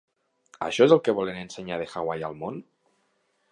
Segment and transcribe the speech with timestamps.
[0.67, 2.61] Això és el que volen ensenyar de Hawaii al món?